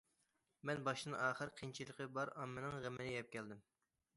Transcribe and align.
مەن 0.69 0.79
باشتىن- 0.87 1.17
ئاخىر 1.17 1.51
قىيىنچىلىقى 1.59 2.09
بار 2.17 2.33
ئاممىنىڭ 2.39 2.81
غېمىنى 2.87 3.13
يەپ 3.19 3.31
كەلدىم. 3.37 3.63